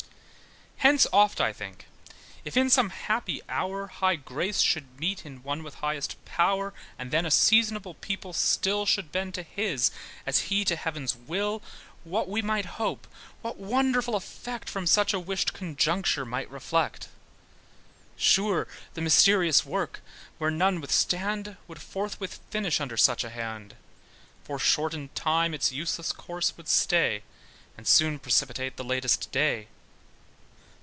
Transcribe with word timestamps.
Hence 0.83 1.05
oft 1.13 1.39
I 1.39 1.53
think 1.53 1.85
if 2.43 2.57
in 2.57 2.71
some 2.71 2.89
happy 2.89 3.43
hour 3.47 3.85
High 3.85 4.15
grace 4.15 4.61
should 4.61 4.99
meet 4.99 5.27
in 5.27 5.43
one 5.43 5.61
with 5.61 5.75
highest 5.75 6.15
power, 6.25 6.73
And 6.97 7.11
then 7.11 7.23
a 7.23 7.29
seasonable 7.29 7.93
people 7.93 8.33
still 8.33 8.87
Should 8.87 9.11
bend 9.11 9.35
to 9.35 9.43
his, 9.43 9.91
as 10.25 10.49
he 10.49 10.65
to 10.65 10.75
heaven's 10.75 11.15
will, 11.15 11.61
What 12.03 12.27
we 12.27 12.41
might 12.41 12.65
hope, 12.81 13.05
what 13.43 13.57
wonderful 13.57 14.15
effect 14.15 14.67
From 14.71 14.87
such 14.87 15.13
a 15.13 15.19
wished 15.19 15.53
conjuncture 15.53 16.25
might 16.25 16.49
reflect. 16.49 17.09
Sure, 18.17 18.67
the 18.95 19.01
mysterious 19.01 19.63
work, 19.63 20.01
where 20.39 20.49
none 20.51 20.81
withstand, 20.81 21.57
Would 21.67 21.79
forthwith 21.79 22.39
finish 22.49 22.81
under 22.81 22.97
such 22.97 23.23
a 23.23 23.29
hand: 23.29 23.75
Foreshortened 24.45 25.13
time 25.13 25.53
its 25.53 25.71
useless 25.71 26.11
course 26.11 26.57
would 26.57 26.67
stay, 26.67 27.21
And 27.77 27.87
soon 27.87 28.17
precipitate 28.17 28.77
the 28.77 28.83
latest 28.83 29.31
day. 29.31 29.67